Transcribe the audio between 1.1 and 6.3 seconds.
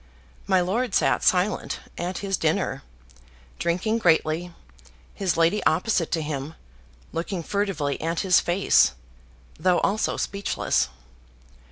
silent at his dinner, drinking greatly, his lady opposite to